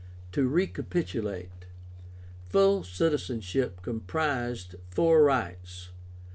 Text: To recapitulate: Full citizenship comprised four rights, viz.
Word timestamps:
To 0.31 0.47
recapitulate: 0.47 1.65
Full 2.49 2.83
citizenship 2.83 3.83
comprised 3.83 4.73
four 4.89 5.21
rights, 5.21 5.89
viz. 5.89 5.89